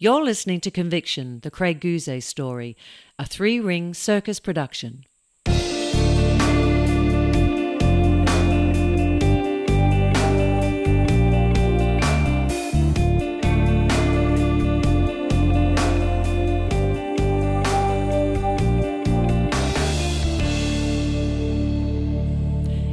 You're 0.00 0.22
listening 0.22 0.60
to 0.60 0.70
Conviction, 0.70 1.40
the 1.40 1.50
Craig 1.50 1.80
Gouzet 1.80 2.22
story, 2.22 2.76
a 3.18 3.26
three 3.26 3.58
ring 3.58 3.94
circus 3.94 4.38
production. 4.38 5.04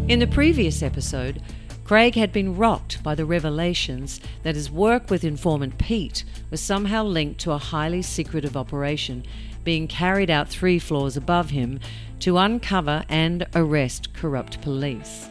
In 0.07 0.17
the 0.17 0.27
previous 0.27 0.81
episode, 0.81 1.39
Craig 1.83 2.15
had 2.15 2.33
been 2.33 2.55
rocked 2.55 3.03
by 3.03 3.13
the 3.13 3.25
revelations 3.25 4.19
that 4.41 4.55
his 4.55 4.71
work 4.71 5.11
with 5.11 5.23
informant 5.23 5.77
Pete 5.77 6.23
was 6.51 6.61
somehow 6.61 7.03
linked 7.03 7.39
to 7.41 7.51
a 7.51 7.57
highly 7.57 8.01
secretive 8.01 8.55
operation 8.55 9.23
being 9.63 9.87
carried 9.87 10.29
out 10.29 10.47
three 10.47 10.79
floors 10.79 11.17
above 11.17 11.49
him 11.49 11.79
to 12.19 12.37
uncover 12.37 13.03
and 13.09 13.45
arrest 13.55 14.13
corrupt 14.13 14.61
police. 14.61 15.27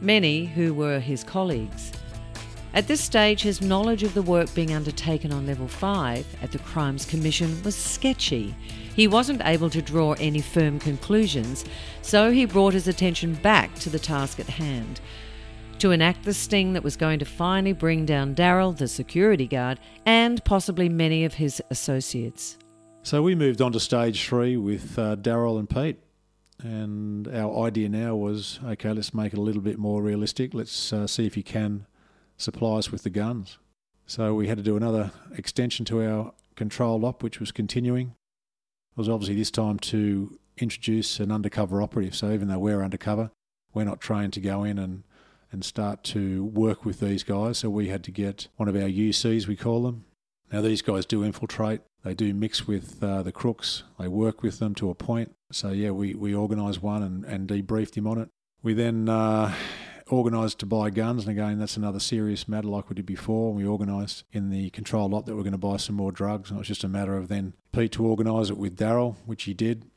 Many 0.00 0.46
who 0.46 0.72
were 0.72 1.00
his 1.00 1.24
colleagues. 1.24 1.92
At 2.72 2.86
this 2.86 3.00
stage, 3.00 3.42
his 3.42 3.60
knowledge 3.60 4.04
of 4.04 4.14
the 4.14 4.22
work 4.22 4.54
being 4.54 4.72
undertaken 4.72 5.32
on 5.32 5.46
level 5.46 5.66
5 5.66 6.36
at 6.40 6.52
the 6.52 6.60
Crimes 6.60 7.04
Commission 7.04 7.60
was 7.64 7.74
sketchy. 7.74 8.54
He 8.94 9.08
wasn't 9.08 9.42
able 9.44 9.70
to 9.70 9.82
draw 9.82 10.12
any 10.14 10.40
firm 10.40 10.78
conclusions, 10.78 11.64
so 12.02 12.30
he 12.30 12.44
brought 12.44 12.74
his 12.74 12.86
attention 12.86 13.34
back 13.34 13.74
to 13.76 13.90
the 13.90 13.98
task 13.98 14.38
at 14.38 14.48
hand 14.48 15.00
to 15.80 15.90
enact 15.90 16.24
the 16.24 16.34
sting 16.34 16.74
that 16.74 16.84
was 16.84 16.96
going 16.96 17.18
to 17.18 17.24
finally 17.24 17.72
bring 17.72 18.06
down 18.06 18.34
Daryl, 18.34 18.76
the 18.76 18.86
security 18.88 19.46
guard, 19.46 19.80
and 20.06 20.44
possibly 20.44 20.88
many 20.88 21.24
of 21.24 21.34
his 21.34 21.62
associates. 21.70 22.58
So 23.02 23.22
we 23.22 23.34
moved 23.34 23.62
on 23.62 23.72
to 23.72 23.80
stage 23.80 24.26
three 24.26 24.56
with 24.56 24.98
uh, 24.98 25.16
Daryl 25.16 25.58
and 25.58 25.68
Pete. 25.68 25.98
And 26.62 27.26
our 27.28 27.66
idea 27.66 27.88
now 27.88 28.14
was 28.14 28.60
okay, 28.62 28.92
let's 28.92 29.14
make 29.14 29.32
it 29.32 29.38
a 29.38 29.42
little 29.42 29.62
bit 29.62 29.78
more 29.78 30.02
realistic. 30.02 30.52
Let's 30.52 30.92
uh, 30.92 31.06
see 31.06 31.24
if 31.24 31.34
you 31.34 31.42
can 31.42 31.86
supply 32.36 32.76
us 32.76 32.92
with 32.92 33.02
the 33.02 33.10
guns. 33.10 33.56
So 34.04 34.34
we 34.34 34.48
had 34.48 34.58
to 34.58 34.62
do 34.62 34.76
another 34.76 35.12
extension 35.34 35.86
to 35.86 36.02
our 36.02 36.34
control 36.56 37.06
op, 37.06 37.22
which 37.22 37.40
was 37.40 37.52
continuing. 37.52 38.08
It 38.08 38.98
was 38.98 39.08
obviously 39.08 39.36
this 39.36 39.50
time 39.50 39.78
to 39.78 40.38
introduce 40.58 41.20
an 41.20 41.32
undercover 41.32 41.80
operative. 41.80 42.14
So 42.14 42.32
even 42.32 42.48
though 42.48 42.58
we're 42.58 42.82
undercover, 42.82 43.30
we're 43.72 43.84
not 43.84 44.00
trained 44.00 44.34
to 44.34 44.40
go 44.40 44.62
in 44.62 44.78
and 44.78 45.04
and 45.52 45.64
start 45.64 46.04
to 46.04 46.44
work 46.44 46.84
with 46.84 47.00
these 47.00 47.22
guys. 47.22 47.58
So 47.58 47.70
we 47.70 47.88
had 47.88 48.04
to 48.04 48.10
get 48.10 48.48
one 48.56 48.68
of 48.68 48.76
our 48.76 48.88
UCs, 48.88 49.46
we 49.46 49.56
call 49.56 49.82
them. 49.82 50.04
Now, 50.52 50.60
these 50.60 50.82
guys 50.82 51.06
do 51.06 51.24
infiltrate, 51.24 51.80
they 52.04 52.14
do 52.14 52.34
mix 52.34 52.66
with 52.66 53.02
uh, 53.02 53.22
the 53.22 53.32
crooks, 53.32 53.84
they 53.98 54.08
work 54.08 54.42
with 54.42 54.58
them 54.58 54.74
to 54.76 54.90
a 54.90 54.94
point. 54.94 55.34
So, 55.52 55.70
yeah, 55.70 55.90
we, 55.90 56.14
we 56.14 56.34
organised 56.34 56.82
one 56.82 57.02
and, 57.02 57.24
and 57.24 57.48
debriefed 57.48 57.96
him 57.96 58.06
on 58.06 58.18
it. 58.18 58.28
We 58.62 58.74
then 58.74 59.08
uh, 59.08 59.54
organised 60.10 60.58
to 60.60 60.66
buy 60.66 60.90
guns, 60.90 61.26
and 61.26 61.30
again, 61.30 61.58
that's 61.58 61.76
another 61.76 62.00
serious 62.00 62.48
matter 62.48 62.68
like 62.68 62.88
we 62.88 62.94
did 62.94 63.06
before. 63.06 63.52
We 63.54 63.66
organised 63.66 64.24
in 64.32 64.50
the 64.50 64.70
control 64.70 65.08
lot 65.08 65.26
that 65.26 65.36
we're 65.36 65.42
going 65.42 65.52
to 65.52 65.58
buy 65.58 65.76
some 65.76 65.96
more 65.96 66.12
drugs, 66.12 66.50
and 66.50 66.58
it 66.58 66.60
was 66.60 66.68
just 66.68 66.84
a 66.84 66.88
matter 66.88 67.16
of 67.16 67.28
then 67.28 67.54
Pete 67.72 67.92
to 67.92 68.06
organise 68.06 68.50
it 68.50 68.56
with 68.56 68.76
Daryl, 68.76 69.16
which 69.26 69.44
he 69.44 69.54
did 69.54 69.89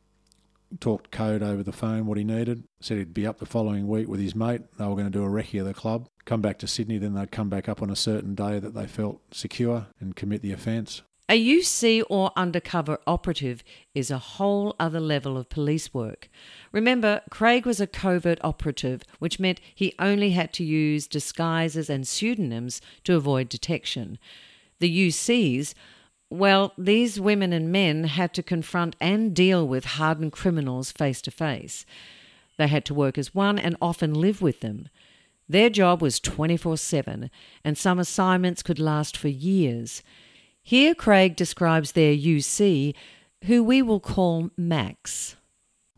talked 0.80 1.12
code 1.12 1.44
over 1.44 1.64
the 1.64 1.72
phone 1.72 2.06
what 2.06 2.18
he 2.18 2.24
needed. 2.24 2.64
Said 2.80 2.98
he'd 2.98 3.14
be 3.14 3.28
up 3.28 3.40
the 3.40 3.46
following 3.46 3.88
week 3.88 4.08
with 4.08 4.20
his 4.20 4.36
mate. 4.36 4.62
They 4.78 4.86
were 4.86 4.96
going 4.96 5.12
to 5.12 5.12
do 5.12 5.24
a 5.24 5.30
recce 5.30 5.60
of 5.60 5.68
the 5.68 5.74
club, 5.74 6.08
come 6.26 6.42
back 6.42 6.60
to 6.60 6.68
Sydney, 6.68 6.98
then 6.98 7.14
they'd 7.14 7.32
come 7.32 7.50
back 7.50 7.68
up 7.70 7.82
on 7.82 7.90
a 7.90 7.96
certain 7.96 8.36
day 8.36 8.60
that 8.60 8.74
they 8.74 8.88
felt 8.88 9.22
secure 9.32 9.88
and 10.00 10.16
commit 10.16 10.42
the 10.42 10.52
offence. 10.52 11.02
A 11.30 11.42
UC 11.42 12.04
or 12.10 12.32
undercover 12.36 13.00
operative 13.08 13.64
is 13.96 14.12
a 14.12 14.18
whole 14.18 14.76
other 14.78 15.00
level 15.00 15.38
of 15.38 15.50
police 15.50 15.94
work. 15.94 16.30
Remember, 16.74 17.22
Craig 17.30 17.66
was 17.66 17.80
a 17.80 17.88
covert 17.88 18.40
operative, 18.44 19.04
which 19.20 19.40
meant 19.40 19.62
he 19.74 19.96
only 20.00 20.32
had 20.32 20.52
to 20.54 20.66
use 20.66 21.08
disguises 21.08 21.90
and 21.90 22.06
pseudonyms 22.06 22.82
to 23.06 23.16
avoid 23.16 23.48
detection. 23.48 24.20
The 24.80 25.08
UCs 25.08 25.74
well, 26.34 26.74
these 26.80 27.20
women 27.20 27.54
and 27.54 27.72
men 27.72 28.06
had 28.06 28.34
to 28.34 28.42
confront 28.42 28.96
and 29.00 29.36
deal 29.36 29.68
with 29.68 29.86
hardened 29.86 30.32
criminals 30.32 30.92
face 30.92 31.22
to 31.22 31.32
face. 31.32 31.86
They 32.58 32.68
had 32.68 32.86
to 32.86 32.94
work 32.94 33.20
as 33.20 33.36
one 33.36 33.60
and 33.60 33.78
often 33.80 34.16
live 34.16 34.42
with 34.42 34.62
them. 34.62 34.90
Their 35.48 35.70
job 35.70 36.02
was 36.02 36.20
24 36.20 36.78
7, 36.78 37.30
and 37.64 37.78
some 37.78 38.00
assignments 38.00 38.64
could 38.64 38.80
last 38.80 39.16
for 39.16 39.28
years. 39.28 40.02
Here, 40.64 40.96
Craig 40.96 41.36
describes 41.36 41.92
their 41.92 42.16
UC, 42.16 42.96
who 43.44 43.64
we 43.64 43.84
will 43.84 44.00
call 44.00 44.50
Max. 44.58 45.36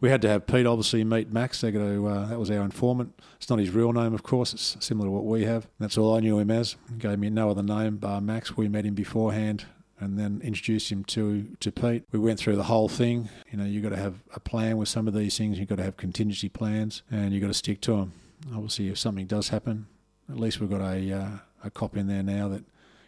We 0.01 0.09
had 0.09 0.21
to 0.23 0.27
have 0.27 0.47
Pete 0.47 0.65
obviously 0.65 1.05
meet 1.05 1.31
Max. 1.31 1.61
They 1.61 1.71
to, 1.71 2.07
uh, 2.07 2.25
that 2.25 2.39
was 2.39 2.51
our 2.51 2.63
informant. 2.63 3.17
It's 3.37 3.49
not 3.49 3.59
his 3.59 3.69
real 3.69 3.93
name, 3.93 4.13
of 4.13 4.23
course. 4.23 4.53
It's 4.53 4.75
similar 4.81 5.07
to 5.07 5.11
what 5.11 5.25
we 5.25 5.45
have. 5.45 5.67
That's 5.79 5.97
all 5.97 6.15
I 6.15 6.19
knew 6.19 6.39
him 6.39 6.51
as. 6.51 6.75
He 6.89 6.97
gave 6.97 7.19
me 7.19 7.29
no 7.29 7.51
other 7.51 7.63
name 7.63 7.97
bar 7.97 8.19
Max. 8.19 8.57
We 8.57 8.67
met 8.67 8.85
him 8.85 8.95
beforehand 8.95 9.65
and 9.99 10.19
then 10.19 10.41
introduced 10.43 10.91
him 10.91 11.03
to, 11.05 11.47
to 11.59 11.71
Pete. 11.71 12.03
We 12.11 12.19
went 12.19 12.39
through 12.39 12.57
the 12.57 12.63
whole 12.63 12.89
thing. 12.89 13.29
You 13.51 13.57
know, 13.57 13.65
you've 13.65 13.83
got 13.83 13.89
to 13.89 13.97
have 13.97 14.15
a 14.33 14.39
plan 14.39 14.77
with 14.77 14.89
some 14.89 15.07
of 15.07 15.13
these 15.13 15.37
things. 15.37 15.57
You've 15.57 15.69
got 15.69 15.77
to 15.77 15.83
have 15.83 15.97
contingency 15.97 16.49
plans, 16.49 17.03
and 17.09 17.33
you've 17.33 17.41
got 17.41 17.47
to 17.47 17.53
stick 17.53 17.81
to 17.81 17.97
them. 17.97 18.13
Obviously, 18.53 18.89
if 18.89 18.97
something 18.97 19.25
does 19.25 19.49
happen, 19.49 19.87
at 20.29 20.37
least 20.37 20.59
we've 20.59 20.69
got 20.69 20.81
a 20.81 21.11
uh, 21.11 21.29
a 21.63 21.69
cop 21.71 21.97
in 21.97 22.07
there 22.07 22.23
now 22.23 22.47
that 22.49 22.63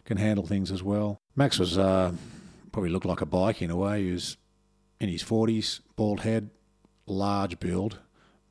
can 0.05 0.17
handle 0.17 0.45
things 0.45 0.71
as 0.71 0.81
well. 0.81 1.19
Max 1.35 1.59
was 1.59 1.77
uh, 1.77 2.13
probably 2.71 2.89
looked 2.89 3.05
like 3.05 3.21
a 3.21 3.25
bike 3.25 3.61
in 3.61 3.69
a 3.69 3.75
way. 3.75 4.03
He 4.03 4.11
was 4.11 4.37
in 4.99 5.09
his 5.09 5.21
forties, 5.21 5.81
bald 5.95 6.21
head, 6.21 6.49
large 7.05 7.59
build, 7.59 7.99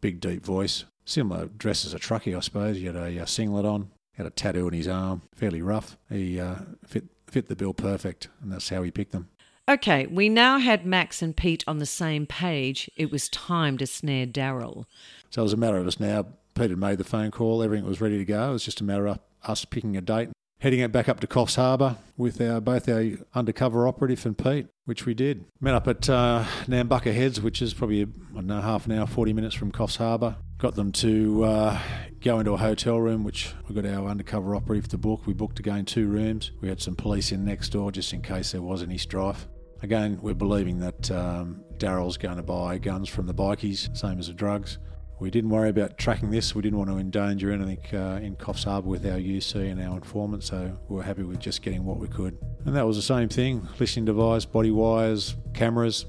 big 0.01 0.21
deep 0.21 0.45
voice. 0.45 0.85
Similar 1.05 1.47
dress 1.47 1.85
as 1.85 1.95
a 1.95 1.99
truckie, 1.99 2.37
I 2.37 2.41
suppose. 2.41 2.77
He 2.77 2.85
had 2.85 2.97
a, 2.97 3.19
a 3.19 3.27
singlet 3.27 3.65
on, 3.65 3.91
had 4.13 4.27
a 4.27 4.31
tattoo 4.31 4.67
on 4.67 4.73
his 4.73 4.89
arm, 4.89 5.23
fairly 5.35 5.63
rough. 5.63 5.97
He 6.09 6.39
uh, 6.39 6.57
fit 6.85 7.05
fit 7.27 7.49
the 7.49 7.57
bill 7.57 7.75
perfect, 7.75 8.29
and 8.41 8.53
that's 8.53 8.69
how 8.69 8.83
he 8.83 8.91
picked 8.91 9.13
them. 9.13 9.29
Okay, 9.69 10.07
we 10.07 10.29
now 10.29 10.59
had 10.59 10.87
Max 10.87 11.23
and 11.23 11.37
Pete 11.37 11.65
on 11.67 11.79
the 11.79 11.87
same 11.87 12.25
page. 12.25 12.89
It 12.97 13.11
was 13.11 13.29
time 13.29 13.77
to 13.79 13.87
snare 13.87 14.27
Daryl. 14.27 14.85
So 15.31 15.43
it 15.43 15.45
was 15.45 15.53
a 15.53 15.57
matter 15.57 15.79
of 15.79 15.87
us 15.87 15.99
now. 15.99 16.27
Pete 16.55 16.71
had 16.71 16.79
made 16.79 16.99
the 16.99 17.05
phone 17.05 17.31
call, 17.33 17.63
everything 17.63 17.85
was 17.87 18.01
ready 18.01 18.17
to 18.19 18.25
go. 18.25 18.51
It 18.51 18.53
was 18.53 18.65
just 18.65 18.81
a 18.81 18.85
matter 18.85 19.09
of 19.09 19.19
us 19.43 19.65
picking 19.65 19.97
a 19.97 20.01
date, 20.01 20.31
heading 20.67 20.81
it 20.81 20.91
back 20.91 21.09
up 21.09 21.21
to 21.21 21.29
Coffs 21.29 21.55
Harbour 21.55 21.97
with 22.17 22.41
our 22.41 22.61
both 22.61 22.89
our 22.89 23.13
undercover 23.37 23.87
operative 23.87 24.27
and 24.27 24.37
Pete, 24.37 24.67
which 24.85 25.07
we 25.07 25.15
did. 25.15 25.45
Met 25.61 25.75
up 25.75 25.87
at 25.87 26.11
uh, 26.11 26.45
Nambucca 26.67 27.15
Heads, 27.15 27.41
which 27.41 27.63
is 27.63 27.73
probably 27.73 28.03
I 28.03 28.35
don't 28.35 28.49
know 28.49 28.61
half 28.61 28.85
an 28.87 28.91
hour, 28.99 29.07
forty 29.07 29.33
minutes 29.33 29.55
from 29.55 29.71
Coffs 29.71 29.99
Harbour. 29.99 30.35
Got 30.59 30.75
them 30.75 30.91
to 30.91 31.45
uh, 31.45 31.81
go 32.21 32.41
into 32.41 32.51
a 32.51 32.57
hotel 32.57 33.01
room, 33.01 33.23
which 33.23 33.55
we 33.69 33.77
got 33.77 33.87
our 33.87 34.09
undercover 34.09 34.57
operative 34.57 34.89
to 34.89 34.99
book. 34.99 35.25
We 35.25 35.35
booked 35.35 35.61
again 35.61 35.85
two 35.85 36.09
rooms. 36.09 36.51
We 36.61 36.69
had 36.69 36.83
some 36.83 36.97
police 36.97 37.31
in 37.31 37.45
next 37.45 37.69
door 37.69 37.93
just 37.93 38.13
in 38.13 38.21
case 38.21 38.51
there 38.51 38.63
was 38.63 38.83
any 38.83 38.99
strife. 38.99 39.47
Again, 39.83 40.19
we're 40.21 40.35
believing 40.35 40.81
that 40.81 41.09
um, 41.13 41.63
Daryl's 41.77 42.17
going 42.17 42.39
to 42.39 42.43
buy 42.43 42.79
guns 42.79 43.09
from 43.09 43.29
the 43.29 43.35
bikies, 43.35 43.97
same 43.97 44.19
as 44.19 44.27
the 44.27 44.33
drugs. 44.33 44.79
We 45.19 45.31
didn't 45.31 45.51
worry 45.51 45.71
about 45.71 45.97
tracking 45.97 46.31
this. 46.31 46.55
We 46.55 46.63
didn't 46.63 46.79
want 46.79 46.91
to 46.91 46.99
endanger 46.99 47.51
anything 47.51 47.99
uh, 47.99 48.21
in 48.23 48.37
Coffs 48.37 48.65
Harbour 48.65 48.89
with 48.89 49.07
our 49.07 49.19
UC 49.19 49.71
and 49.71 49.81
our 49.81 49.97
informant, 49.97 50.45
so 50.45 50.79
we 50.89 50.97
were 50.97 51.03
happy 51.03 51.23
with 51.23 51.41
just 51.41 51.63
getting 51.63 51.85
what 51.85 51.99
we 51.99 52.07
could. 52.07 52.37
And 52.67 52.77
that 52.77 52.87
was 52.87 52.97
the 52.97 53.03
same 53.03 53.29
thing 53.29 53.67
listening 53.79 54.05
device, 54.05 54.45
body 54.45 54.71
wires, 54.71 55.37
cameras. 55.55 56.05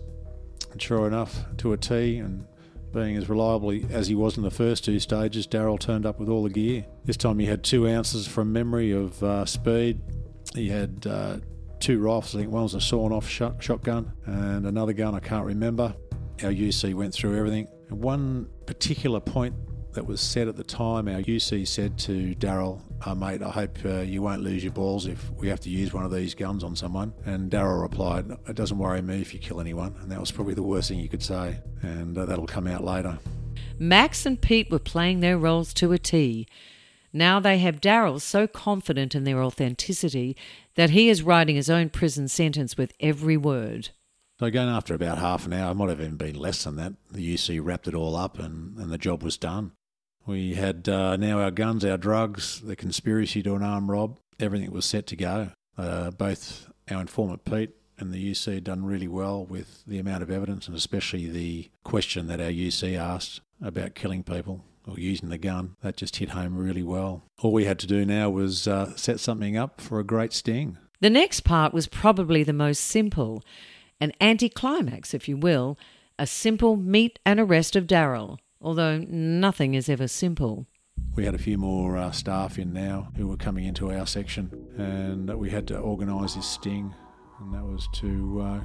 And 0.72 0.81
sure 0.81 1.07
enough, 1.07 1.45
to 1.57 1.72
a 1.72 1.78
T, 1.78 2.18
and 2.18 2.45
being 2.94 3.16
as 3.16 3.29
reliably 3.29 3.85
as 3.90 4.07
he 4.07 4.16
was 4.16 4.38
in 4.38 4.44
the 4.44 4.51
first 4.51 4.84
two 4.84 5.00
stages, 5.00 5.47
Daryl 5.47 5.79
turned 5.79 6.06
up 6.06 6.19
with 6.19 6.28
all 6.28 6.44
the 6.44 6.50
gear. 6.50 6.85
This 7.06 7.18
time 7.18 7.39
he 7.39 7.45
had 7.45 7.63
two 7.63 7.88
ounces 7.88 8.28
from 8.28 8.51
memory 8.51 8.91
of 8.91 9.22
uh, 9.24 9.45
speed. 9.45 10.01
He 10.53 10.69
had 10.69 11.06
uh, 11.07 11.38
two 11.79 12.00
rifles. 12.00 12.35
I 12.35 12.39
think 12.39 12.51
one 12.51 12.63
was 12.63 12.74
a 12.74 12.81
sawn-off 12.81 13.27
shot, 13.27 13.63
shotgun 13.63 14.12
and 14.25 14.65
another 14.65 14.94
gun 14.94 15.15
I 15.15 15.19
can't 15.19 15.45
remember. 15.45 15.95
Our 16.44 16.51
UC 16.51 16.94
went 16.94 17.13
through 17.13 17.38
everything. 17.38 17.68
And 17.89 18.01
one 18.01 18.50
particular 18.66 19.19
point 19.19 19.56
that 19.94 20.06
was 20.06 20.22
said 20.22 20.48
at 20.48 20.56
the 20.56 20.63
time, 20.63 21.07
our 21.07 21.22
UC 21.22 21.68
said 21.68 21.98
to 22.00 22.36
Daryl, 22.36 22.81
oh, 23.06 23.16
mate, 23.16 23.42
I 23.42 23.50
hope 23.50 23.78
uh, 23.84 24.01
you 24.01 24.22
won't 24.22 24.44
lose 24.44 24.63
your 24.63 24.74
balls 24.74 25.07
if 25.07 25.31
we 25.31 25.48
have 25.48 25.60
to 25.62 25.69
use 25.69 25.94
one 25.94 26.06
of 26.06 26.12
these 26.12 26.36
guns 26.36 26.63
on 26.63 26.75
someone. 26.75 27.13
And 27.25 27.50
Daryl 27.50 27.81
replied, 27.81 28.30
it 28.48 28.56
doesn't 28.56 28.78
worry 28.78 29.01
me 29.01 29.22
if 29.22 29.34
you 29.34 29.39
kill 29.39 29.60
anyone. 29.60 29.95
And 30.01 30.12
that 30.12 30.19
was 30.19 30.31
probably 30.31 30.54
the 30.54 30.63
worst 30.63 30.89
thing 30.89 31.00
you 31.00 31.10
could 31.10 31.24
say. 31.24 31.60
And 31.81 32.18
uh, 32.18 32.25
that'll 32.25 32.45
come 32.45 32.68
out 32.68 32.83
later. 32.83 33.18
Max 33.80 34.25
and 34.25 34.40
Pete 34.40 34.69
were 34.69 34.80
playing 34.80 35.19
their 35.19 35.38
roles 35.38 35.74
to 35.75 35.92
a 35.92 35.98
T. 35.98 36.48
Now 37.13 37.40
they 37.40 37.57
have 37.57 37.81
Daryl 37.81 38.22
so 38.22 38.45
confident 38.45 39.16
in 39.16 39.24
their 39.24 39.42
authenticity 39.42 40.38
that 40.75 40.92
he 40.92 41.10
is 41.10 41.24
writing 41.24 41.56
his 41.56 41.69
own 41.69 41.90
prison 41.90 42.28
sentence 42.28 42.78
with 42.78 42.94
every 43.00 43.38
word. 43.38 43.90
So 44.39 44.45
again, 44.45 44.68
after 44.68 44.94
about 44.94 45.18
half 45.18 45.45
an 45.45 45.54
hour, 45.54 45.72
it 45.72 45.75
might 45.75 45.89
have 45.89 46.00
even 46.00 46.16
been 46.16 46.36
less 46.36 46.63
than 46.63 46.75
that, 46.75 46.94
the 47.12 47.36
UC 47.36 47.60
wrapped 47.63 47.88
it 47.88 47.95
all 47.95 48.16
up 48.16 48.38
and, 48.38 48.78
and 48.78 48.92
the 48.92 48.98
job 48.98 49.24
was 49.24 49.38
done. 49.38 49.72
We 50.28 50.56
had 50.56 50.88
uh, 50.88 51.16
now 51.16 51.39
our 51.39 51.51
guns, 51.51 51.84
our 51.84 51.98
drugs, 51.98 52.62
the 52.62 52.75
conspiracy 52.75 53.42
to 53.44 53.56
an 53.56 53.63
armed 53.63 53.89
rob, 53.89 54.19
everything 54.39 54.72
was 54.72 54.86
set 54.86 55.07
to 55.07 55.16
go. 55.16 55.51
Uh, 55.78 56.12
both 56.12 56.69
our 56.92 57.01
informant 57.01 57.45
Pete 57.45 57.72
and 57.98 58.13
the 58.13 58.31
UC 58.31 58.56
had 58.56 58.63
done 58.63 58.86
really 58.86 59.07
well 59.07 59.44
with 59.44 59.84
the 59.88 59.98
amount 59.98 60.22
of 60.22 60.30
evidence 60.30 60.68
and 60.68 60.75
especially 60.75 61.28
the 61.28 61.69
question 61.83 62.28
that 62.28 62.40
our 62.40 62.51
UC 62.51 62.95
asked 62.95 63.42
about 63.62 63.95
killing 63.95 64.24
people 64.24 64.63
or 64.88 65.00
using 65.00 65.30
the 65.30 65.38
gun. 65.38 65.75
That 65.81 65.98
just 65.98 66.18
hit 66.18 66.30
home 66.30 66.57
really 66.57 66.83
well. 66.83 67.24
All 67.42 67.51
we 67.51 67.66
had 67.66 67.80
to 67.80 67.88
do 67.88 68.06
now 68.06 68.30
was 68.30 68.68
uh, 68.68 68.95
set 68.95 69.19
something 69.19 69.57
up 69.57 69.81
for 69.81 70.00
a 70.00 70.04
great 70.04 70.33
sting. 70.33 70.78
The 71.00 71.10
next 71.10 71.42
part 71.42 71.74
was 71.74 71.88
probably 71.88 72.44
the 72.44 72.54
most 72.54 72.80
simple, 72.80 73.44
an 73.99 74.11
anticlimax, 74.21 75.13
if 75.13 75.27
you 75.27 75.38
will, 75.38 75.77
a 76.19 76.27
simple 76.27 76.75
meet 76.77 77.19
and 77.25 77.39
arrest 77.39 77.75
of 77.75 77.88
Daryl, 77.88 78.38
although 78.61 78.99
nothing 78.99 79.73
is 79.73 79.89
ever 79.89 80.07
simple. 80.07 80.65
We 81.15 81.25
had 81.25 81.35
a 81.35 81.39
few 81.39 81.57
more 81.57 81.97
uh, 81.97 82.11
staff 82.11 82.59
in 82.59 82.73
now 82.73 83.09
who 83.17 83.27
were 83.27 83.38
coming 83.38 83.65
into 83.65 83.91
our 83.91 84.05
section, 84.05 84.51
and 84.77 85.33
we 85.38 85.49
had 85.49 85.67
to 85.67 85.77
organise 85.77 86.35
this 86.35 86.47
sting, 86.47 86.94
and 87.39 87.53
that 87.53 87.63
was 87.63 87.88
to 87.95 88.41
uh, 88.41 88.61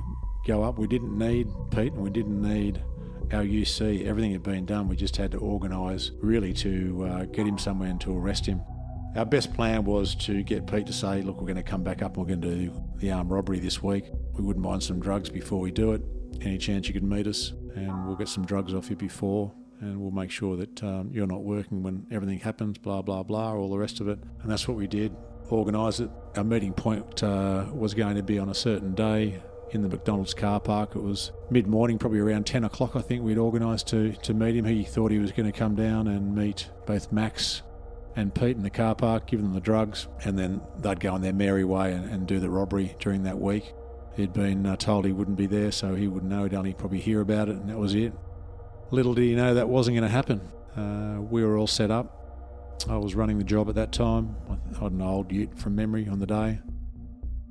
go 0.47 0.63
up. 0.63 0.79
We 0.79 0.87
didn't 0.87 1.17
need 1.17 1.49
Pete, 1.71 1.93
and 1.93 2.03
we 2.03 2.11
didn't 2.11 2.41
need 2.41 2.83
our 3.33 3.43
UC. 3.43 4.07
Everything 4.07 4.33
had 4.33 4.43
been 4.43 4.67
done. 4.67 4.89
We 4.89 4.97
just 4.97 5.17
had 5.17 5.31
to 5.33 5.39
organise 5.39 6.11
really 6.21 6.53
to 6.55 7.07
uh, 7.09 7.25
get 7.27 7.47
him 7.47 7.59
somewhere 7.59 7.89
and 7.89 8.01
to 8.03 8.17
arrest 8.17 8.47
him. 8.47 8.63
Our 9.15 9.27
best 9.27 9.53
plan 9.53 9.85
was 9.85 10.15
to 10.27 10.43
get 10.43 10.67
Pete 10.67 10.87
to 10.87 10.93
say, 10.93 11.21
look, 11.21 11.39
we're 11.39 11.47
going 11.47 11.57
to 11.57 11.63
come 11.63 11.83
back 11.83 12.01
up 12.01 12.17
and 12.17 12.25
we're 12.25 12.35
going 12.35 12.41
to 12.41 12.55
do 12.55 12.85
the 12.97 13.13
armed 13.13 13.31
robbery 13.31 13.59
this 13.59 13.83
week. 13.83 14.07
We 14.39 14.43
wouldn't 14.43 14.65
mind 14.65 14.83
some 14.83 15.01
drugs 15.01 15.29
before 15.29 15.61
we 15.61 15.71
do 15.71 15.93
it. 15.93 16.03
Any 16.41 16.57
chance 16.57 16.89
you 16.89 16.95
could 16.95 17.05
meet 17.05 17.27
us, 17.27 17.53
and 17.75 18.07
we'll 18.07 18.17
get 18.17 18.29
some 18.29 18.47
drugs 18.47 18.73
off 18.73 18.89
you 18.89 18.97
before, 18.97 19.53
and 19.81 20.01
we'll 20.01 20.11
make 20.11 20.31
sure 20.31 20.57
that 20.57 20.83
um, 20.83 21.11
you're 21.13 21.27
not 21.27 21.43
working 21.43 21.83
when 21.83 22.07
everything 22.11 22.39
happens, 22.39 22.79
blah, 22.79 23.03
blah, 23.03 23.23
blah, 23.23 23.53
all 23.53 23.69
the 23.69 23.79
rest 23.79 24.01
of 24.01 24.09
it. 24.09 24.19
And 24.41 24.51
that's 24.51 24.67
what 24.67 24.79
we 24.79 24.87
did 24.87 25.15
organise 25.51 26.01
it. 26.01 26.11
Our 26.37 26.45
meeting 26.45 26.73
point 26.73 27.23
uh, 27.23 27.67
was 27.71 27.93
going 27.93 28.17
to 28.17 28.23
be 28.23 28.39
on 28.39 28.49
a 28.49 28.55
certain 28.55 28.95
day 28.95 29.43
in 29.73 29.83
the 29.83 29.89
McDonald's 29.89 30.33
car 30.33 30.59
park. 30.59 30.97
It 30.97 31.03
was 31.03 31.33
mid 31.51 31.67
morning, 31.67 31.99
probably 31.99 32.21
around 32.21 32.47
10 32.47 32.65
o'clock, 32.65 32.97
I 32.97 33.03
think 33.03 33.23
we'd 33.23 33.39
organised 33.39 33.89
to, 33.89 34.13
to 34.13 34.33
meet 34.33 34.57
him. 34.57 34.65
He 34.65 34.85
thought 34.85 35.11
he 35.11 35.19
was 35.19 35.33
going 35.33 35.51
to 35.51 35.57
come 35.57 35.75
down 35.75 36.09
and 36.09 36.35
meet 36.35 36.71
both 36.87 37.13
Max 37.13 37.63
and 38.15 38.35
Pete 38.35 38.57
in 38.57 38.63
the 38.63 38.71
car 38.71 38.95
park, 38.95 39.27
give 39.27 39.41
them 39.41 39.55
the 39.55 39.61
drugs, 39.61 40.07
and 40.25 40.39
then 40.39 40.61
they'd 40.79 41.01
go 41.01 41.13
on 41.13 41.23
their 41.23 41.33
merry 41.33 41.65
way 41.65 41.93
and, 41.93 42.09
and 42.11 42.27
do 42.27 42.41
the 42.41 42.51
robbery 42.51 42.95
during 42.99 43.23
that 43.23 43.39
week. 43.39 43.73
He'd 44.17 44.33
been 44.33 44.67
uh, 44.67 44.77
told 44.77 45.07
he 45.07 45.13
wouldn't 45.13 45.39
be 45.39 45.47
there, 45.47 45.73
so 45.73 45.95
he 45.95 46.09
wouldn't 46.09 46.31
know. 46.31 46.43
He'd 46.43 46.55
only 46.55 46.75
probably 46.75 47.01
hear 47.01 47.21
about 47.21 47.49
it, 47.49 47.57
and 47.57 47.71
that 47.71 47.79
was 47.79 47.95
it. 47.95 48.13
Little 48.91 49.15
did 49.15 49.23
he 49.25 49.35
know 49.35 49.55
that 49.55 49.69
wasn't 49.69 49.97
going 49.97 50.09
to 50.09 50.15
happen. 50.15 50.41
Uh, 50.77 51.21
we 51.23 51.43
were 51.43 51.57
all 51.57 51.67
set 51.67 51.91
up. 51.91 52.19
I 52.89 52.97
was 52.99 53.15
running 53.15 53.39
the 53.39 53.45
job 53.45 53.69
at 53.69 53.75
that 53.77 53.93
time. 53.93 54.37
I 54.51 54.83
had 54.83 54.93
an 54.93 55.01
old 55.01 55.33
ute 55.33 55.59
from 55.59 55.77
memory 55.77 56.09
on 56.09 56.19
the 56.19 56.27
day. 56.27 56.59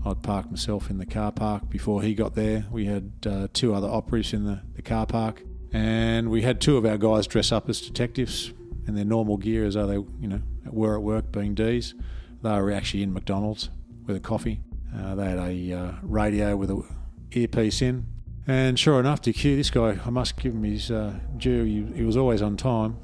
I'd 0.05 0.21
parked 0.21 0.49
myself 0.49 0.89
in 0.89 0.97
the 0.97 1.05
car 1.05 1.31
park 1.31 1.69
before 1.69 2.01
he 2.01 2.13
got 2.13 2.35
there. 2.35 2.65
We 2.71 2.85
had 2.85 3.11
uh, 3.25 3.47
two 3.53 3.73
other 3.73 3.87
operatives 3.87 4.33
in 4.33 4.45
the, 4.45 4.61
the 4.75 4.81
car 4.81 5.05
park, 5.05 5.43
and 5.71 6.29
we 6.29 6.41
had 6.41 6.59
two 6.59 6.77
of 6.77 6.85
our 6.85 6.97
guys 6.97 7.27
dress 7.27 7.51
up 7.51 7.69
as 7.69 7.81
detectives 7.81 8.51
in 8.91 8.95
their 8.95 9.05
normal 9.05 9.37
gear 9.37 9.65
as 9.65 9.75
though 9.75 9.87
they, 9.87 9.93
you 9.93 10.27
know, 10.27 10.41
were 10.65 10.95
at 10.95 11.01
work 11.01 11.31
being 11.31 11.55
D's. 11.55 11.95
They 12.43 12.49
were 12.49 12.71
actually 12.71 13.03
in 13.03 13.13
McDonald's 13.13 13.69
with 14.05 14.17
a 14.17 14.19
coffee. 14.19 14.59
Uh, 14.95 15.15
they 15.15 15.25
had 15.25 15.39
a 15.39 15.73
uh, 15.73 15.91
radio 16.03 16.57
with 16.57 16.69
a 16.69 16.83
earpiece 17.31 17.81
in. 17.81 18.05
And 18.47 18.77
sure 18.77 18.99
enough, 18.99 19.21
cue 19.21 19.55
this 19.55 19.69
guy, 19.69 19.99
I 20.05 20.09
must 20.09 20.35
give 20.37 20.53
him 20.53 20.63
his 20.63 20.91
uh, 20.91 21.19
due. 21.37 21.63
He, 21.63 21.99
he 21.99 22.03
was 22.03 22.17
always 22.17 22.41
on 22.41 22.57
time. 22.57 22.97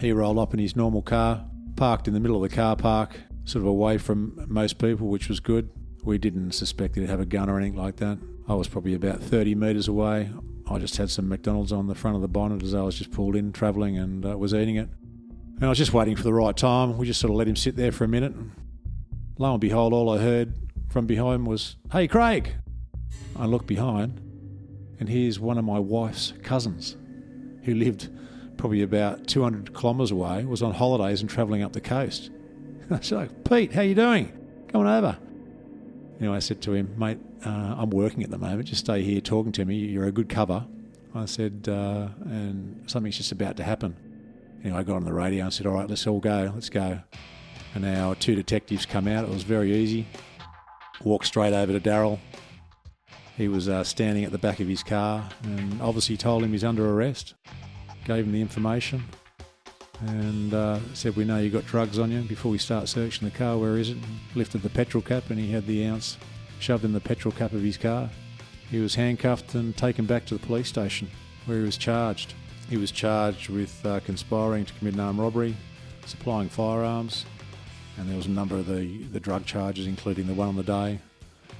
He 0.00 0.12
rolled 0.12 0.38
up 0.38 0.54
in 0.54 0.60
his 0.60 0.74
normal 0.74 1.02
car, 1.02 1.44
parked 1.76 2.08
in 2.08 2.14
the 2.14 2.20
middle 2.20 2.42
of 2.42 2.48
the 2.48 2.54
car 2.54 2.76
park, 2.76 3.20
sort 3.44 3.62
of 3.62 3.66
away 3.66 3.98
from 3.98 4.46
most 4.48 4.78
people, 4.78 5.08
which 5.08 5.28
was 5.28 5.40
good. 5.40 5.68
We 6.02 6.18
didn't 6.18 6.52
suspect 6.52 6.96
he'd 6.96 7.08
have 7.10 7.20
a 7.20 7.26
gun 7.26 7.50
or 7.50 7.58
anything 7.58 7.76
like 7.76 7.96
that. 7.96 8.18
I 8.48 8.54
was 8.54 8.68
probably 8.68 8.94
about 8.94 9.20
30 9.20 9.54
metres 9.54 9.88
away. 9.88 10.30
I 10.70 10.78
just 10.78 10.96
had 10.96 11.10
some 11.10 11.28
McDonald's 11.28 11.72
on 11.72 11.86
the 11.86 11.94
front 11.94 12.16
of 12.16 12.22
the 12.22 12.28
bonnet 12.28 12.62
as 12.62 12.74
I 12.74 12.82
was 12.82 12.96
just 12.96 13.10
pulled 13.10 13.36
in 13.36 13.52
travelling 13.52 13.98
and 13.98 14.24
uh, 14.24 14.36
was 14.38 14.54
eating 14.54 14.76
it. 14.76 14.88
And 15.56 15.64
I 15.64 15.68
was 15.68 15.78
just 15.78 15.92
waiting 15.92 16.16
for 16.16 16.22
the 16.22 16.32
right 16.32 16.56
time. 16.56 16.96
We 16.96 17.06
just 17.06 17.20
sort 17.20 17.30
of 17.30 17.36
let 17.36 17.46
him 17.46 17.56
sit 17.56 17.76
there 17.76 17.92
for 17.92 18.04
a 18.04 18.08
minute. 18.08 18.34
Lo 19.38 19.52
and 19.52 19.60
behold, 19.60 19.92
all 19.92 20.10
I 20.10 20.18
heard 20.18 20.54
from 20.88 21.06
behind 21.06 21.46
was, 21.46 21.76
Hey, 21.92 22.08
Craig! 22.08 22.54
I 23.36 23.46
looked 23.46 23.66
behind, 23.66 24.20
and 25.00 25.08
here's 25.08 25.38
one 25.38 25.58
of 25.58 25.64
my 25.64 25.78
wife's 25.78 26.32
cousins 26.42 26.96
who 27.64 27.74
lived 27.74 28.08
probably 28.56 28.82
about 28.82 29.26
200 29.26 29.74
kilometres 29.74 30.10
away, 30.10 30.44
was 30.44 30.62
on 30.62 30.72
holidays 30.72 31.20
and 31.20 31.28
travelling 31.28 31.62
up 31.62 31.72
the 31.72 31.80
coast. 31.80 32.30
I 32.90 33.00
said, 33.00 33.44
Pete, 33.44 33.72
how 33.72 33.82
you 33.82 33.94
doing? 33.94 34.32
Come 34.68 34.82
on 34.82 34.86
over. 34.86 35.18
Anyway, 36.20 36.36
I 36.36 36.38
said 36.38 36.62
to 36.62 36.72
him, 36.72 36.94
mate, 36.96 37.18
uh, 37.44 37.74
I'm 37.78 37.90
working 37.90 38.22
at 38.22 38.30
the 38.30 38.38
moment. 38.38 38.68
Just 38.68 38.80
stay 38.80 39.02
here 39.02 39.20
talking 39.20 39.52
to 39.52 39.64
me. 39.64 39.76
You're 39.76 40.06
a 40.06 40.12
good 40.12 40.28
cover. 40.28 40.64
I 41.14 41.26
said, 41.26 41.68
uh, 41.68 42.08
and 42.24 42.90
something's 42.90 43.16
just 43.16 43.32
about 43.32 43.56
to 43.58 43.62
happen. 43.62 43.96
Anyway, 44.64 44.78
I 44.78 44.82
got 44.82 44.96
on 44.96 45.04
the 45.04 45.12
radio 45.12 45.44
and 45.44 45.52
said, 45.52 45.66
all 45.66 45.74
right, 45.74 45.88
let's 45.88 46.06
all 46.06 46.20
go. 46.20 46.50
Let's 46.54 46.70
go. 46.70 47.00
And 47.74 47.84
our 47.84 48.14
two 48.14 48.34
detectives 48.34 48.86
come 48.86 49.06
out. 49.06 49.24
It 49.24 49.30
was 49.30 49.42
very 49.42 49.74
easy. 49.74 50.06
Walked 51.02 51.26
straight 51.26 51.52
over 51.52 51.72
to 51.72 51.80
Daryl. 51.80 52.18
He 53.36 53.48
was 53.48 53.68
uh, 53.68 53.84
standing 53.84 54.24
at 54.24 54.32
the 54.32 54.38
back 54.38 54.60
of 54.60 54.68
his 54.68 54.82
car 54.82 55.28
and 55.42 55.82
obviously 55.82 56.16
told 56.16 56.42
him 56.42 56.52
he's 56.52 56.64
under 56.64 56.88
arrest. 56.90 57.34
Gave 58.04 58.24
him 58.24 58.32
the 58.32 58.40
information 58.40 59.04
and 60.00 60.54
uh, 60.54 60.78
said, 60.94 61.16
We 61.16 61.24
know 61.24 61.38
you 61.38 61.50
got 61.50 61.66
drugs 61.66 61.98
on 61.98 62.10
you. 62.10 62.22
Before 62.22 62.50
we 62.50 62.58
start 62.58 62.88
searching 62.88 63.28
the 63.28 63.36
car, 63.36 63.58
where 63.58 63.76
is 63.76 63.90
it? 63.90 63.98
Lifted 64.34 64.62
the 64.62 64.70
petrol 64.70 65.02
cap 65.02 65.30
and 65.30 65.38
he 65.38 65.50
had 65.50 65.66
the 65.66 65.84
ounce 65.86 66.16
shoved 66.64 66.84
in 66.84 66.94
the 66.94 67.00
petrol 67.00 67.30
cap 67.30 67.52
of 67.52 67.60
his 67.60 67.76
car. 67.76 68.08
He 68.70 68.80
was 68.80 68.94
handcuffed 68.94 69.54
and 69.54 69.76
taken 69.76 70.06
back 70.06 70.24
to 70.26 70.34
the 70.34 70.46
police 70.46 70.66
station 70.66 71.10
where 71.44 71.58
he 71.58 71.64
was 71.64 71.76
charged. 71.76 72.32
He 72.70 72.78
was 72.78 72.90
charged 72.90 73.50
with 73.50 73.84
uh, 73.84 74.00
conspiring 74.00 74.64
to 74.64 74.72
commit 74.72 74.94
an 74.94 75.00
armed 75.00 75.18
robbery, 75.18 75.54
supplying 76.06 76.48
firearms, 76.48 77.26
and 77.98 78.08
there 78.08 78.16
was 78.16 78.26
a 78.26 78.30
number 78.30 78.56
of 78.56 78.66
the, 78.66 79.02
the 79.12 79.20
drug 79.20 79.44
charges, 79.44 79.86
including 79.86 80.26
the 80.26 80.32
one 80.32 80.48
on 80.48 80.56
the 80.56 80.62
day, 80.62 81.00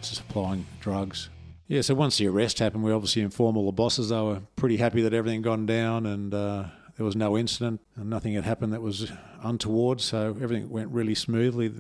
supplying 0.01 0.65
drugs. 0.81 1.29
Yeah, 1.69 1.83
so 1.83 1.95
once 1.95 2.17
the 2.17 2.27
arrest 2.29 2.59
happened, 2.59 2.83
we 2.83 2.91
obviously 2.91 3.21
informed 3.21 3.59
all 3.59 3.67
the 3.67 3.73
bosses. 3.73 4.09
They 4.09 4.21
were 4.21 4.41
pretty 4.57 4.79
happy 4.79 5.03
that 5.03 5.13
everything 5.13 5.41
had 5.41 5.45
gone 5.45 5.67
down 5.67 6.07
and 6.07 6.33
uh, 6.33 6.65
there 6.97 7.05
was 7.05 7.15
no 7.15 7.37
incident 7.37 7.83
and 7.97 8.09
nothing 8.09 8.33
had 8.33 8.45
happened 8.45 8.73
that 8.73 8.81
was 8.81 9.13
untoward, 9.43 10.01
so 10.01 10.29
everything 10.41 10.71
went 10.71 10.91
really 10.91 11.15
smoothly. 11.15 11.73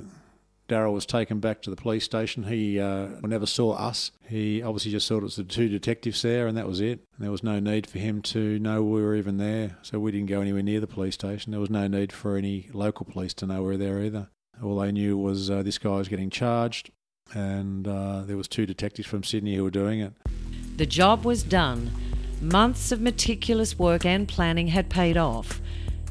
Daryl 0.69 0.95
was 0.95 1.05
taken 1.05 1.41
back 1.41 1.61
to 1.63 1.71
the 1.71 1.77
police 1.77 2.05
station. 2.05 2.45
He 2.45 2.81
uh, 2.81 3.09
never 3.23 3.47
saw 3.47 3.73
us. 3.73 4.13
He 4.27 4.63
obviously 4.63 4.93
just 4.93 5.09
thought 5.09 5.19
it 5.19 5.25
was 5.25 5.37
the 5.37 5.45
two 5.45 5.69
detectives 5.69 6.23
there, 6.23 6.47
and 6.47 6.57
that 6.57 6.67
was 6.67 6.81
it. 6.81 7.01
And 7.15 7.25
there 7.25 7.31
was 7.31 7.43
no 7.43 7.61
need 7.61 7.87
for 7.87 7.99
him 7.99 8.23
to 8.23 8.59
know 8.59 8.83
we 8.83 9.03
were 9.03 9.15
even 9.15 9.37
there, 9.37 9.77
so 9.83 9.99
we 9.99 10.13
didn't 10.13 10.29
go 10.29 10.41
anywhere 10.41 10.63
near 10.63 10.81
the 10.81 10.87
police 10.87 11.15
station. 11.15 11.51
There 11.51 11.61
was 11.61 11.71
no 11.71 11.87
need 11.87 12.13
for 12.13 12.37
any 12.37 12.71
local 12.73 13.05
police 13.05 13.35
to 13.35 13.47
know 13.47 13.63
we 13.63 13.69
were 13.69 13.77
there 13.77 14.01
either. 14.01 14.29
All 14.63 14.79
they 14.79 14.93
knew 14.93 15.19
was 15.19 15.51
uh, 15.51 15.63
this 15.63 15.79
guy 15.79 15.91
was 15.91 16.09
getting 16.09 16.31
charged, 16.31 16.91
and 17.35 17.87
uh, 17.87 18.23
there 18.23 18.37
was 18.37 18.49
two 18.49 18.65
detectives 18.65 19.09
from 19.09 19.23
Sydney 19.23 19.57
who 19.57 19.65
were 19.65 19.71
doing 19.71 20.01
it. 20.01 20.15
The 20.77 20.87
job 20.87 21.25
was 21.25 21.43
done. 21.43 21.91
Months 22.41 22.91
of 22.91 23.01
meticulous 23.01 23.79
work 23.79 24.05
and 24.05 24.27
planning 24.27 24.69
had 24.69 24.89
paid 24.91 25.17
off. 25.17 25.61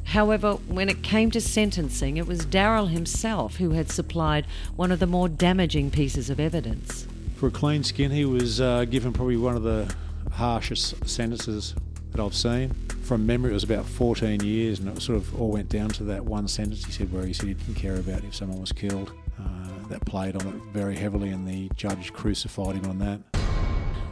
However, 0.05 0.53
when 0.67 0.89
it 0.89 1.01
came 1.01 1.31
to 1.31 1.41
sentencing, 1.41 2.17
it 2.17 2.27
was 2.27 2.45
Daryl 2.45 2.89
himself 2.89 3.55
who 3.55 3.71
had 3.71 3.89
supplied 3.89 4.45
one 4.75 4.91
of 4.91 4.99
the 4.99 5.07
more 5.07 5.29
damaging 5.29 5.91
pieces 5.91 6.29
of 6.29 6.39
evidence. 6.39 7.07
For 7.35 7.47
a 7.47 7.51
clean 7.51 7.83
skin, 7.83 8.11
he 8.11 8.25
was 8.25 8.61
uh, 8.61 8.85
given 8.85 9.11
probably 9.13 9.37
one 9.37 9.55
of 9.55 9.63
the 9.63 9.93
harshest 10.31 11.07
sentences 11.07 11.75
that 12.11 12.21
I've 12.21 12.35
seen. 12.35 12.73
From 13.03 13.25
memory, 13.25 13.51
it 13.51 13.53
was 13.53 13.63
about 13.63 13.85
14 13.85 14.41
years, 14.43 14.79
and 14.79 14.89
it 14.89 15.01
sort 15.01 15.17
of 15.17 15.41
all 15.41 15.51
went 15.51 15.69
down 15.69 15.89
to 15.89 16.03
that 16.05 16.23
one 16.23 16.47
sentence 16.47 16.85
he 16.85 16.91
said 16.91 17.11
where 17.11 17.25
he 17.25 17.33
said 17.33 17.47
he 17.47 17.53
didn't 17.55 17.75
care 17.75 17.95
about 17.95 18.23
if 18.23 18.35
someone 18.35 18.61
was 18.61 18.71
killed. 18.71 19.11
Uh, 19.39 19.87
that 19.89 20.05
played 20.05 20.35
on 20.35 20.47
it 20.47 20.55
very 20.71 20.95
heavily, 20.95 21.29
and 21.29 21.47
the 21.47 21.69
judge 21.75 22.13
crucified 22.13 22.75
him 22.75 22.85
on 22.85 22.99
that. 22.99 23.19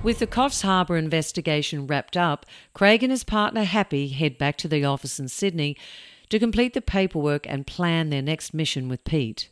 With 0.03 0.17
the 0.17 0.25
Coffs 0.25 0.63
Harbour 0.63 0.97
investigation 0.97 1.85
wrapped 1.85 2.17
up, 2.17 2.47
Craig 2.73 3.03
and 3.03 3.11
his 3.11 3.23
partner 3.23 3.63
Happy 3.65 4.07
head 4.07 4.35
back 4.39 4.57
to 4.57 4.67
the 4.67 4.83
office 4.83 5.19
in 5.19 5.27
Sydney 5.27 5.77
to 6.29 6.39
complete 6.39 6.73
the 6.73 6.81
paperwork 6.81 7.45
and 7.47 7.67
plan 7.67 8.09
their 8.09 8.23
next 8.23 8.51
mission 8.51 8.89
with 8.89 9.03
Pete. 9.03 9.51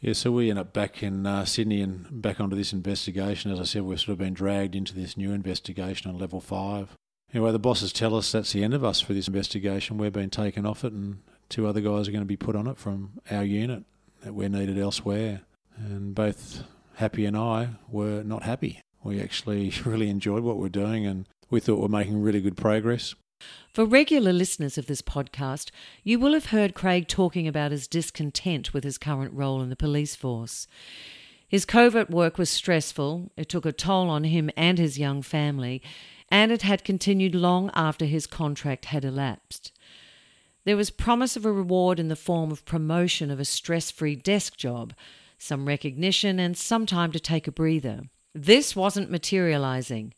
Yeah, 0.00 0.12
so 0.12 0.30
we 0.30 0.48
end 0.48 0.60
up 0.60 0.72
back 0.72 1.02
in 1.02 1.26
uh, 1.26 1.44
Sydney 1.44 1.80
and 1.80 2.22
back 2.22 2.40
onto 2.40 2.54
this 2.54 2.72
investigation. 2.72 3.50
As 3.50 3.58
I 3.58 3.64
said, 3.64 3.82
we've 3.82 3.98
sort 3.98 4.10
of 4.10 4.18
been 4.18 4.32
dragged 4.32 4.76
into 4.76 4.94
this 4.94 5.16
new 5.16 5.32
investigation 5.32 6.08
on 6.08 6.18
level 6.18 6.40
five. 6.40 6.96
Anyway, 7.32 7.50
the 7.50 7.58
bosses 7.58 7.92
tell 7.92 8.14
us 8.14 8.30
that's 8.30 8.52
the 8.52 8.62
end 8.62 8.74
of 8.74 8.84
us 8.84 9.00
for 9.00 9.12
this 9.12 9.26
investigation. 9.26 9.98
We're 9.98 10.12
being 10.12 10.30
taken 10.30 10.66
off 10.66 10.84
it, 10.84 10.92
and 10.92 11.18
two 11.48 11.66
other 11.66 11.80
guys 11.80 12.06
are 12.06 12.12
going 12.12 12.22
to 12.22 12.26
be 12.26 12.36
put 12.36 12.54
on 12.54 12.68
it 12.68 12.78
from 12.78 13.18
our 13.28 13.42
unit 13.42 13.82
that 14.22 14.34
we're 14.34 14.48
needed 14.48 14.78
elsewhere. 14.78 15.40
And 15.76 16.14
both 16.14 16.62
Happy 16.96 17.26
and 17.26 17.36
I 17.36 17.70
were 17.88 18.22
not 18.22 18.44
happy. 18.44 18.80
We 19.04 19.20
actually 19.20 19.72
really 19.84 20.08
enjoyed 20.08 20.42
what 20.42 20.56
we're 20.56 20.68
doing 20.68 21.06
and 21.06 21.26
we 21.50 21.60
thought 21.60 21.78
we're 21.78 21.88
making 21.88 22.22
really 22.22 22.40
good 22.40 22.56
progress. 22.56 23.14
For 23.72 23.84
regular 23.84 24.32
listeners 24.32 24.78
of 24.78 24.86
this 24.86 25.02
podcast, 25.02 25.70
you 26.02 26.18
will 26.18 26.32
have 26.32 26.46
heard 26.46 26.74
Craig 26.74 27.08
talking 27.08 27.46
about 27.46 27.72
his 27.72 27.86
discontent 27.86 28.72
with 28.72 28.84
his 28.84 28.98
current 28.98 29.34
role 29.34 29.60
in 29.60 29.68
the 29.68 29.76
police 29.76 30.16
force. 30.16 30.66
His 31.46 31.64
covert 31.64 32.08
work 32.08 32.38
was 32.38 32.48
stressful, 32.48 33.30
it 33.36 33.48
took 33.48 33.66
a 33.66 33.72
toll 33.72 34.08
on 34.08 34.24
him 34.24 34.50
and 34.56 34.78
his 34.78 34.98
young 34.98 35.22
family, 35.22 35.82
and 36.30 36.50
it 36.50 36.62
had 36.62 36.84
continued 36.84 37.34
long 37.34 37.70
after 37.74 38.06
his 38.06 38.26
contract 38.26 38.86
had 38.86 39.04
elapsed. 39.04 39.72
There 40.64 40.76
was 40.76 40.90
promise 40.90 41.36
of 41.36 41.44
a 41.44 41.52
reward 41.52 42.00
in 42.00 42.08
the 42.08 42.16
form 42.16 42.50
of 42.50 42.64
promotion 42.64 43.30
of 43.30 43.38
a 43.38 43.44
stress 43.44 43.90
free 43.90 44.16
desk 44.16 44.56
job, 44.56 44.94
some 45.36 45.66
recognition, 45.66 46.38
and 46.38 46.56
some 46.56 46.86
time 46.86 47.12
to 47.12 47.20
take 47.20 47.46
a 47.46 47.52
breather. 47.52 48.04
This 48.34 48.74
wasn't 48.74 49.10
materializing. 49.10 50.12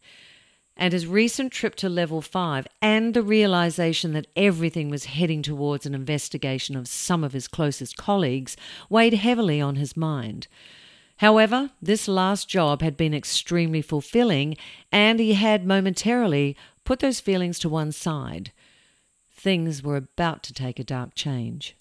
And 0.77 0.93
his 0.93 1.07
recent 1.07 1.53
trip 1.53 1.75
to 1.77 1.89
level 1.89 2.21
5 2.21 2.67
and 2.83 3.15
the 3.15 3.23
realization 3.23 4.13
that 4.13 4.27
everything 4.37 4.91
was 4.91 5.07
heading 5.07 5.43
towards 5.43 5.87
an 5.87 5.95
investigation 5.95 6.77
of 6.77 6.89
some 6.89 7.25
of 7.25 7.33
his 7.33 7.49
closest 7.49 7.97
colleagues 7.97 8.57
weighed 8.91 9.15
heavily 9.15 9.61
on 9.61 9.77
his 9.77 9.97
mind. 9.97 10.49
However, 11.19 11.71
this 11.81 12.09
last 12.09 12.47
job 12.47 12.83
had 12.83 12.97
been 12.97 13.15
extremely 13.15 13.81
fulfilling, 13.81 14.57
and 14.93 15.19
he 15.19 15.33
had 15.33 15.67
momentarily 15.67 16.57
put 16.85 17.01
those 17.01 17.21
feelings 17.21 17.59
to 17.61 17.71
one 17.71 17.91
side. 17.91 18.53
Things 19.31 19.83
were 19.83 19.97
about 19.97 20.43
to 20.45 20.53
take 20.53 20.79
a 20.79 20.85
dark 20.85 21.15
change. 21.15 21.75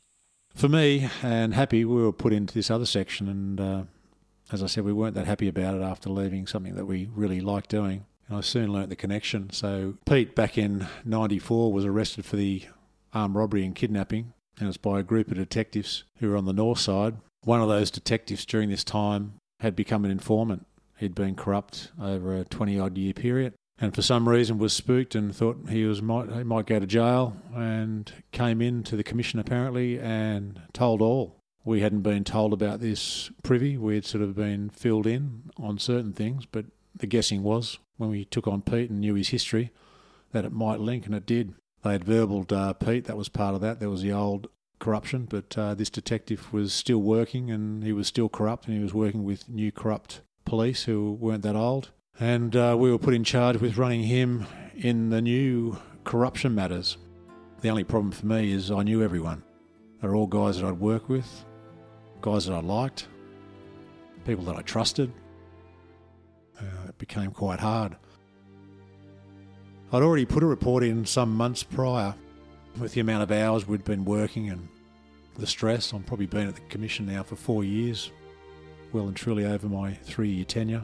For 0.54 0.70
me 0.70 1.10
and 1.22 1.54
Happy, 1.54 1.84
we 1.84 2.02
were 2.02 2.14
put 2.14 2.32
into 2.32 2.54
this 2.54 2.72
other 2.72 2.86
section, 2.86 3.28
and 3.28 3.60
uh, 3.60 3.84
as 4.52 4.64
I 4.64 4.68
said, 4.68 4.84
we 4.84 4.94
weren't 4.94 5.16
that 5.16 5.28
happy 5.28 5.48
about 5.48 5.76
it 5.76 5.82
after 5.82 6.10
leaving 6.10 6.48
something 6.48 6.76
that 6.76 6.86
we 6.86 7.10
really 7.14 7.42
liked 7.42 7.70
doing. 7.70 8.06
And 8.28 8.38
I 8.38 8.42
soon 8.42 8.72
learnt 8.72 8.90
the 8.90 8.96
connection. 8.96 9.52
So 9.52 9.96
Pete, 10.06 10.36
back 10.36 10.58
in 10.58 10.88
'94, 11.04 11.72
was 11.72 11.86
arrested 11.86 12.26
for 12.26 12.36
the 12.36 12.64
armed 13.14 13.36
robbery 13.36 13.66
and 13.66 13.76
kidnapping, 13.76 14.34
and 14.58 14.66
it 14.66 14.68
was 14.68 14.78
by 14.78 15.00
a 15.00 15.04
group 15.04 15.30
of 15.30 15.38
detectives 15.38 16.04
who 16.18 16.30
were 16.30 16.38
on 16.38 16.46
the 16.46 16.54
north 16.54 16.80
side. 16.80 17.18
One 17.44 17.62
of 17.62 17.70
those 17.70 17.92
detectives 17.92 18.46
during 18.46 18.70
this 18.70 18.84
time 18.84 19.34
had 19.60 19.76
become 19.76 20.06
an 20.06 20.12
informant. 20.12 20.66
He'd 20.98 21.14
been 21.14 21.36
corrupt 21.36 21.92
over 22.02 22.36
a 22.36 22.46
20 22.46 22.80
odd 22.80 22.98
year 22.98 23.14
period 23.14 23.54
and 23.80 23.94
for 23.94 24.02
some 24.02 24.28
reason 24.30 24.58
was 24.58 24.74
spooked 24.74 25.16
and 25.16 25.36
thought 25.36 25.70
he 25.70 25.86
was 25.86 26.02
might 26.02 26.32
he 26.32 26.44
might 26.44 26.66
go 26.66 26.80
to 26.80 26.88
jail 26.88 27.36
and 27.54 28.12
came 28.32 28.62
in 28.62 28.84
to 28.84 28.96
the 28.96 29.04
commission 29.04 29.40
apparently 29.40 30.00
and 30.00 30.62
told 30.74 31.02
all. 31.02 31.38
We 31.66 31.82
hadn't 31.82 32.02
been 32.02 32.24
told 32.24 32.54
about 32.54 32.80
this 32.80 33.32
privy. 33.44 33.78
We 33.78 33.96
had 33.96 34.06
sort 34.06 34.24
of 34.24 34.36
been 34.36 34.70
filled 34.70 35.08
in 35.08 35.50
on 35.58 35.80
certain 35.80 36.14
things, 36.14 36.46
but 36.46 36.66
the 36.96 37.08
guessing 37.08 37.44
was 37.44 37.80
when 37.98 38.12
we 38.12 38.24
took 38.24 38.48
on 38.48 38.62
Pete 38.62 38.90
and 38.90 39.02
knew 39.02 39.16
his 39.16 39.30
history 39.30 39.72
that 40.32 40.46
it 40.46 40.52
might 40.52 40.80
link, 40.80 41.06
and 41.06 41.16
it 41.16 41.26
did. 41.26 41.56
They 41.84 41.94
had 41.94 42.06
verbaled 42.06 42.52
uh, 42.52 42.74
Pete. 42.74 43.06
That 43.06 43.18
was 43.18 43.30
part 43.30 43.56
of 43.56 43.62
that. 43.62 43.80
There 43.80 43.90
was 43.90 44.02
the 44.02 44.12
old 44.12 44.48
corruption, 44.80 45.26
but 45.26 45.58
uh, 45.58 45.74
this 45.74 45.90
detective 45.90 46.52
was 46.54 46.74
still 46.74 47.02
working 47.02 47.50
and 47.50 47.84
he 47.84 47.94
was 47.94 48.08
still 48.08 48.30
corrupt 48.30 48.68
and 48.68 48.76
he 48.76 48.84
was 48.84 48.94
working 48.94 49.24
with 49.24 49.50
new 49.50 49.72
corrupt 49.72 50.22
police 50.44 50.84
who 50.84 51.14
weren't 51.14 51.44
that 51.44 51.56
old. 51.56 51.92
And 52.20 52.56
uh, 52.56 52.76
we 52.78 52.92
were 52.92 52.98
put 52.98 53.14
in 53.14 53.24
charge 53.24 53.58
with 53.58 53.78
running 53.78 54.04
him 54.04 54.46
in 54.76 55.10
the 55.10 55.22
new 55.22 55.78
corruption 56.04 56.54
matters. 56.54 56.98
The 57.62 57.70
only 57.70 57.84
problem 57.84 58.12
for 58.12 58.26
me 58.26 58.52
is 58.52 58.70
I 58.72 58.84
knew 58.84 59.02
everyone. 59.02 59.44
They're 60.02 60.16
all 60.16 60.28
guys 60.28 60.60
that 60.60 60.68
I'd 60.68 60.80
work 60.80 61.10
with, 61.10 61.46
guys 62.26 62.48
that 62.48 62.56
I 62.56 62.60
liked, 62.60 63.08
people 64.26 64.44
that 64.46 64.56
I 64.56 64.64
trusted. 64.64 65.14
Uh, 66.60 66.90
it 66.90 66.98
became 66.98 67.30
quite 67.30 67.60
hard. 67.60 67.96
I'd 69.94 70.02
already 70.02 70.26
put 70.26 70.42
a 70.42 70.48
report 70.48 70.84
in 70.84 71.06
some 71.06 71.36
months 71.36 71.62
prior 71.62 72.16
with 72.80 72.94
the 72.94 73.02
amount 73.02 73.22
of 73.22 73.32
hours 73.32 73.68
we'd 73.68 73.84
been 73.84 74.06
working 74.06 74.50
and 74.50 74.68
the 75.38 75.46
stress. 75.46 75.94
I've 75.94 76.08
probably 76.08 76.26
been 76.26 76.48
at 76.48 76.56
the 76.56 76.62
commission 76.62 77.06
now 77.06 77.22
for 77.22 77.36
four 77.36 77.64
years, 77.64 78.12
well 78.92 79.06
and 79.06 79.16
truly 79.16 79.46
over 79.46 79.68
my 79.70 79.94
three 79.94 80.30
year 80.30 80.46
tenure, 80.46 80.82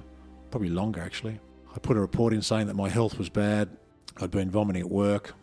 probably 0.51 0.69
longer 0.69 1.01
actually. 1.01 1.39
I 1.75 1.79
put 1.79 1.97
a 1.97 1.99
report 1.99 2.33
in 2.33 2.43
saying 2.43 2.67
that 2.67 2.75
my 2.75 2.87
health 2.87 3.17
was 3.17 3.29
bad. 3.29 3.67
I'd 4.17 4.29
been 4.29 4.51
vomiting 4.51 4.83
at 4.83 4.89
work. 4.91 5.33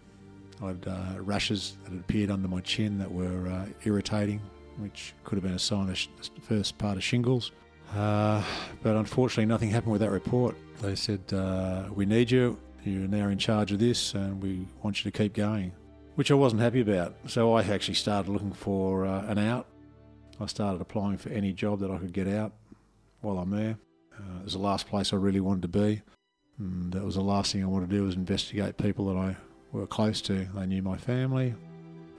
I'd 0.62 0.86
uh, 0.86 1.14
rashes 1.18 1.76
that 1.82 1.90
had 1.90 2.00
appeared 2.00 2.30
under 2.30 2.46
my 2.46 2.60
chin 2.60 2.98
that 2.98 3.10
were 3.10 3.48
uh, 3.48 3.66
irritating, 3.82 4.40
which 4.78 5.14
could 5.24 5.36
have 5.36 5.44
been 5.44 5.54
a 5.54 5.58
sign 5.58 5.88
of 5.88 5.98
sh- 5.98 6.08
first 6.42 6.78
part 6.78 6.96
of 6.96 7.04
shingles. 7.04 7.52
Uh, 7.94 8.42
but 8.82 8.96
unfortunately, 8.96 9.46
nothing 9.46 9.70
happened 9.70 9.92
with 9.92 10.00
that 10.00 10.10
report. 10.10 10.56
They 10.82 10.94
said, 10.94 11.20
uh, 11.32 11.84
We 11.92 12.06
need 12.06 12.30
you. 12.30 12.58
You're 12.84 13.08
now 13.08 13.28
in 13.28 13.38
charge 13.38 13.72
of 13.72 13.78
this, 13.78 14.14
and 14.14 14.42
we 14.42 14.66
want 14.82 15.04
you 15.04 15.10
to 15.10 15.16
keep 15.16 15.34
going 15.34 15.72
which 16.18 16.32
I 16.32 16.34
wasn't 16.34 16.62
happy 16.62 16.80
about. 16.80 17.14
So 17.28 17.54
I 17.54 17.62
actually 17.62 17.94
started 17.94 18.28
looking 18.28 18.50
for 18.50 19.06
uh, 19.06 19.24
an 19.26 19.38
out. 19.38 19.68
I 20.40 20.46
started 20.46 20.80
applying 20.80 21.16
for 21.16 21.28
any 21.28 21.52
job 21.52 21.78
that 21.78 21.92
I 21.92 21.98
could 21.98 22.12
get 22.12 22.26
out 22.26 22.54
while 23.20 23.38
I'm 23.38 23.50
there. 23.50 23.78
Uh, 24.12 24.40
it 24.40 24.44
was 24.46 24.54
the 24.54 24.58
last 24.58 24.88
place 24.88 25.12
I 25.12 25.16
really 25.16 25.38
wanted 25.38 25.62
to 25.62 25.68
be. 25.68 26.02
And 26.58 26.92
that 26.92 27.04
was 27.04 27.14
the 27.14 27.20
last 27.20 27.52
thing 27.52 27.62
I 27.62 27.68
wanted 27.68 27.90
to 27.90 27.96
do 27.96 28.02
was 28.02 28.16
investigate 28.16 28.78
people 28.78 29.06
that 29.14 29.16
I 29.16 29.36
were 29.70 29.86
close 29.86 30.20
to. 30.22 30.48
They 30.56 30.66
knew 30.66 30.82
my 30.82 30.96
family. 30.96 31.54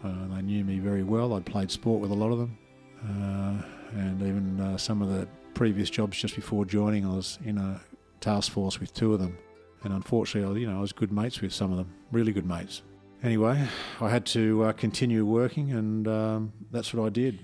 Uh, 0.03 0.27
they 0.35 0.41
knew 0.41 0.63
me 0.63 0.79
very 0.79 1.03
well. 1.03 1.33
I'd 1.33 1.45
played 1.45 1.71
sport 1.71 2.01
with 2.01 2.11
a 2.11 2.15
lot 2.15 2.31
of 2.31 2.39
them. 2.39 2.57
Uh, 3.03 3.61
and 3.99 4.21
even 4.21 4.59
uh, 4.59 4.77
some 4.77 5.01
of 5.01 5.09
the 5.09 5.27
previous 5.53 5.89
jobs 5.89 6.17
just 6.17 6.35
before 6.35 6.65
joining, 6.65 7.05
I 7.05 7.15
was 7.15 7.39
in 7.45 7.57
a 7.57 7.81
task 8.21 8.51
force 8.51 8.79
with 8.79 8.93
two 8.93 9.13
of 9.13 9.19
them. 9.19 9.37
And 9.83 9.93
unfortunately, 9.93 10.61
you 10.61 10.69
know, 10.69 10.77
I 10.77 10.81
was 10.81 10.91
good 10.91 11.11
mates 11.11 11.41
with 11.41 11.53
some 11.53 11.71
of 11.71 11.77
them, 11.77 11.93
really 12.11 12.31
good 12.31 12.45
mates 12.45 12.81
anyway, 13.23 13.67
I 13.99 14.09
had 14.09 14.25
to 14.27 14.63
uh, 14.63 14.71
continue 14.73 15.25
working, 15.25 15.71
and 15.71 16.07
um, 16.07 16.53
that's 16.71 16.93
what 16.93 17.05
I 17.05 17.09
did. 17.09 17.39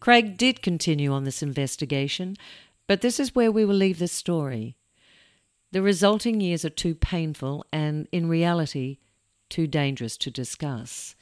Craig 0.00 0.36
did 0.36 0.62
continue 0.62 1.12
on 1.12 1.24
this 1.24 1.42
investigation, 1.42 2.36
but 2.86 3.00
this 3.00 3.18
is 3.18 3.34
where 3.34 3.50
we 3.50 3.64
will 3.64 3.74
leave 3.74 3.98
this 3.98 4.12
story. 4.12 4.76
The 5.72 5.82
resulting 5.82 6.40
years 6.40 6.64
are 6.64 6.70
too 6.70 6.94
painful 6.94 7.66
and, 7.72 8.08
in 8.12 8.28
reality, 8.28 8.98
too 9.50 9.66
dangerous 9.66 10.16
to 10.18 10.30
discuss. 10.30 11.14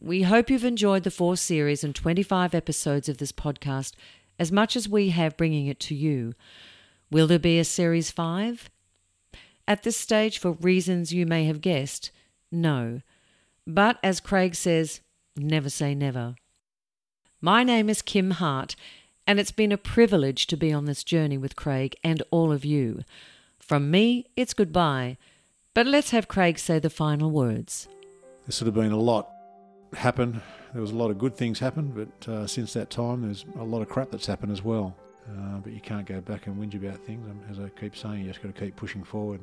We 0.00 0.22
hope 0.22 0.50
you've 0.50 0.64
enjoyed 0.64 1.04
the 1.04 1.10
four 1.10 1.38
series 1.38 1.82
and 1.82 1.94
25 1.94 2.54
episodes 2.54 3.08
of 3.08 3.16
this 3.16 3.32
podcast 3.32 3.92
as 4.38 4.52
much 4.52 4.76
as 4.76 4.88
we 4.88 5.08
have 5.08 5.38
bringing 5.38 5.68
it 5.68 5.80
to 5.80 5.94
you. 5.94 6.34
Will 7.10 7.26
there 7.26 7.38
be 7.38 7.58
a 7.58 7.64
series 7.64 8.10
5? 8.10 8.68
At 9.66 9.84
this 9.84 9.96
stage, 9.96 10.38
for 10.38 10.52
reasons 10.52 11.14
you 11.14 11.24
may 11.24 11.46
have 11.46 11.62
guessed, 11.62 12.10
no. 12.52 13.00
But 13.66 13.98
as 14.02 14.20
Craig 14.20 14.54
says, 14.54 15.00
never 15.34 15.70
say 15.70 15.94
never. 15.94 16.36
My 17.40 17.64
name 17.64 17.88
is 17.88 18.02
Kim 18.02 18.32
Hart, 18.32 18.76
and 19.26 19.40
it's 19.40 19.50
been 19.50 19.72
a 19.72 19.78
privilege 19.78 20.46
to 20.48 20.58
be 20.58 20.74
on 20.74 20.84
this 20.84 21.04
journey 21.04 21.38
with 21.38 21.56
Craig 21.56 21.96
and 22.04 22.22
all 22.30 22.52
of 22.52 22.66
you. 22.66 23.02
From 23.58 23.90
me, 23.90 24.26
it's 24.36 24.52
goodbye, 24.52 25.16
but 25.72 25.86
let's 25.86 26.10
have 26.10 26.28
Craig 26.28 26.58
say 26.58 26.78
the 26.78 26.90
final 26.90 27.30
words. 27.30 27.88
This 28.44 28.60
would 28.60 28.66
have 28.66 28.74
been 28.74 28.92
a 28.92 29.00
lot 29.00 29.35
happen. 29.96 30.42
There 30.72 30.82
was 30.82 30.92
a 30.92 30.96
lot 30.96 31.10
of 31.10 31.18
good 31.18 31.36
things 31.36 31.58
happen, 31.58 31.92
but 31.92 32.28
uh, 32.28 32.46
since 32.46 32.72
that 32.74 32.90
time, 32.90 33.22
there's 33.22 33.44
a 33.58 33.64
lot 33.64 33.82
of 33.82 33.88
crap 33.88 34.10
that's 34.10 34.26
happened 34.26 34.52
as 34.52 34.62
well. 34.62 34.94
Uh, 35.28 35.58
but 35.58 35.72
you 35.72 35.80
can't 35.80 36.06
go 36.06 36.20
back 36.20 36.46
and 36.46 36.56
whinge 36.56 36.74
about 36.74 36.98
things. 37.04 37.26
As 37.50 37.58
I 37.58 37.68
keep 37.70 37.96
saying, 37.96 38.20
you 38.20 38.28
just 38.28 38.42
got 38.42 38.54
to 38.54 38.60
keep 38.60 38.76
pushing 38.76 39.02
forward. 39.02 39.40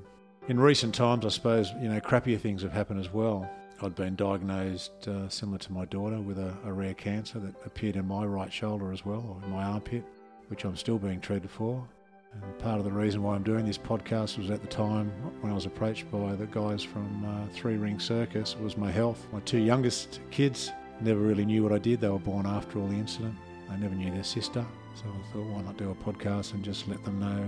In 0.47 0.59
recent 0.59 0.95
times, 0.95 1.25
I 1.25 1.29
suppose 1.29 1.71
you 1.81 1.89
know 1.89 1.99
crappier 1.99 2.39
things 2.39 2.61
have 2.61 2.71
happened 2.71 2.99
as 2.99 3.11
well. 3.11 3.49
I'd 3.81 3.95
been 3.95 4.15
diagnosed, 4.15 5.07
uh, 5.07 5.27
similar 5.27 5.57
to 5.57 5.73
my 5.73 5.85
daughter, 5.85 6.19
with 6.19 6.37
a, 6.37 6.55
a, 6.65 6.71
rare 6.71 6.93
cancer 6.93 7.39
that 7.39 7.53
appeared 7.65 7.97
in 7.97 8.07
my 8.07 8.23
right 8.23 8.51
shoulder 8.53 8.93
as 8.93 9.05
well, 9.05 9.25
or 9.27 9.45
in 9.45 9.51
my 9.51 9.63
armpit, 9.63 10.05
which 10.47 10.63
I'm 10.63 10.77
still 10.77 10.97
being 10.97 11.19
treated 11.19 11.49
for. 11.49 11.85
And 12.33 12.59
part 12.59 12.79
of 12.79 12.85
the 12.85 12.91
reason 12.91 13.21
why 13.21 13.35
I'm 13.35 13.43
doing 13.43 13.65
this 13.65 13.77
podcast 13.77 14.37
was 14.37 14.49
at 14.49 14.61
the 14.61 14.67
time 14.67 15.09
when 15.41 15.51
I 15.51 15.55
was 15.55 15.65
approached 15.65 16.09
by 16.11 16.35
the 16.35 16.47
guys 16.47 16.83
from 16.83 17.25
uh, 17.25 17.53
Three 17.53 17.77
Ring 17.77 17.99
Circus. 17.99 18.55
Was 18.57 18.77
my 18.77 18.91
health. 18.91 19.27
My 19.31 19.39
two 19.41 19.59
youngest 19.59 20.19
kids 20.31 20.71
never 21.01 21.19
really 21.19 21.45
knew 21.45 21.63
what 21.63 21.71
I 21.71 21.79
did. 21.79 22.01
They 22.01 22.09
were 22.09 22.19
born 22.19 22.45
after 22.45 22.79
all 22.79 22.87
the 22.87 22.95
incident. 22.95 23.35
They 23.69 23.77
never 23.77 23.95
knew 23.95 24.11
their 24.11 24.23
sister. 24.23 24.65
So 24.95 25.05
I 25.07 25.33
thought, 25.33 25.45
why 25.45 25.61
not 25.61 25.77
do 25.77 25.91
a 25.91 25.95
podcast 25.95 26.53
and 26.53 26.63
just 26.63 26.87
let 26.87 27.03
them 27.03 27.19
know 27.19 27.47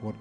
what 0.00 0.14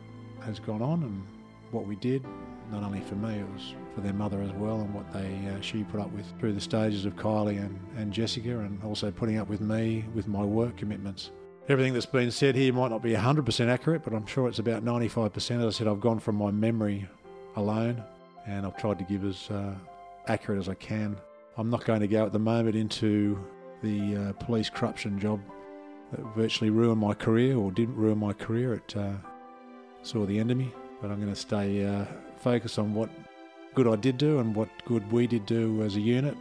has 0.43 0.59
gone 0.59 0.81
on 0.81 1.03
and 1.03 1.23
what 1.71 1.85
we 1.85 1.95
did 1.95 2.23
not 2.71 2.83
only 2.83 3.01
for 3.01 3.15
me, 3.15 3.39
it 3.39 3.47
was 3.53 3.75
for 3.93 4.01
their 4.01 4.13
mother 4.13 4.41
as 4.41 4.51
well, 4.53 4.81
and 4.81 4.93
what 4.93 5.11
they 5.13 5.39
uh, 5.49 5.61
she 5.61 5.83
put 5.83 5.99
up 5.99 6.11
with 6.11 6.25
through 6.39 6.53
the 6.53 6.61
stages 6.61 7.05
of 7.05 7.15
Kylie 7.15 7.59
and, 7.59 7.79
and 7.97 8.11
Jessica, 8.11 8.59
and 8.59 8.81
also 8.83 9.11
putting 9.11 9.37
up 9.37 9.47
with 9.47 9.61
me 9.61 10.05
with 10.13 10.27
my 10.27 10.43
work 10.43 10.77
commitments. 10.77 11.31
Everything 11.67 11.93
that's 11.93 12.05
been 12.05 12.29
said 12.29 12.55
here 12.55 12.71
might 12.71 12.91
not 12.91 13.01
be 13.01 13.13
100% 13.13 13.67
accurate, 13.69 14.03
but 14.03 14.13
I'm 14.13 14.27
sure 14.27 14.47
it's 14.47 14.59
about 14.59 14.85
95%. 14.85 15.35
As 15.35 15.49
I 15.49 15.69
said, 15.71 15.87
I've 15.87 15.99
gone 15.99 16.19
from 16.19 16.35
my 16.35 16.51
memory 16.51 17.09
alone, 17.55 18.03
and 18.45 18.67
I've 18.67 18.77
tried 18.77 18.99
to 18.99 19.05
give 19.05 19.25
as 19.25 19.49
uh, 19.49 19.73
accurate 20.27 20.59
as 20.59 20.69
I 20.69 20.75
can. 20.75 21.17
I'm 21.57 21.71
not 21.71 21.83
going 21.83 22.01
to 22.01 22.07
go 22.07 22.23
at 22.23 22.33
the 22.33 22.39
moment 22.39 22.75
into 22.75 23.43
the 23.81 24.15
uh, 24.15 24.33
police 24.33 24.69
corruption 24.69 25.19
job 25.19 25.39
that 26.11 26.21
virtually 26.35 26.69
ruined 26.69 27.01
my 27.01 27.15
career 27.15 27.57
or 27.57 27.71
didn't 27.71 27.95
ruin 27.95 28.19
my 28.19 28.33
career. 28.33 28.75
It 28.75 28.95
uh, 28.95 29.13
saw 30.03 30.23
the 30.27 30.37
end 30.37 30.51
of 30.51 30.57
me, 30.57 30.71
but 31.01 31.09
I'm 31.09 31.19
going 31.19 31.33
to 31.33 31.39
stay 31.39 31.83
uh, 31.83 32.05
focus 32.37 32.77
on 32.77 32.93
what 32.93 33.09
good 33.73 33.87
I 33.87 33.95
did 33.95 34.19
do 34.19 34.37
and 34.37 34.55
what 34.55 34.69
good 34.85 35.11
we 35.11 35.25
did 35.25 35.47
do 35.47 35.81
as 35.81 35.95
a 35.95 36.01
unit. 36.01 36.37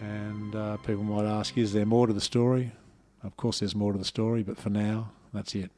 And 0.00 0.56
uh, 0.56 0.78
people 0.78 1.04
might 1.04 1.26
ask, 1.26 1.58
is 1.58 1.74
there 1.74 1.84
more 1.84 2.06
to 2.06 2.14
the 2.14 2.20
story? 2.20 2.72
Of 3.24 3.36
course, 3.36 3.60
there's 3.60 3.74
more 3.74 3.92
to 3.92 3.98
the 3.98 4.04
story, 4.04 4.42
but 4.42 4.58
for 4.58 4.70
now, 4.70 5.10
That's 5.32 5.54
it. 5.56 5.70